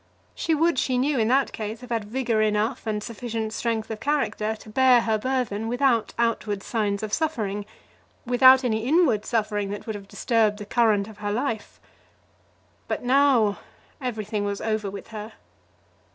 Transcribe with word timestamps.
She 0.33 0.55
would, 0.55 0.79
she 0.79 0.97
knew, 0.97 1.19
in 1.19 1.27
that 1.27 1.51
case, 1.53 1.81
have 1.81 1.91
had 1.91 2.05
vigour 2.05 2.41
enough 2.41 2.87
and 2.87 3.03
sufficient 3.03 3.53
strength 3.53 3.91
of 3.91 3.99
character 3.99 4.55
to 4.55 4.67
bear 4.69 5.01
her 5.01 5.19
burthen 5.19 5.67
without 5.67 6.11
outward 6.17 6.63
signs 6.63 7.03
of 7.03 7.13
suffering, 7.13 7.67
without 8.25 8.63
any 8.63 8.85
inward 8.87 9.25
suffering 9.27 9.69
that 9.69 9.85
would 9.85 9.93
have 9.93 10.07
disturbed 10.07 10.57
the 10.57 10.65
current 10.65 11.07
of 11.07 11.19
her 11.19 11.31
life. 11.31 11.79
But 12.87 13.03
now 13.03 13.59
everything 14.01 14.43
was 14.43 14.59
over 14.59 14.89
with 14.89 15.09
her. 15.09 15.33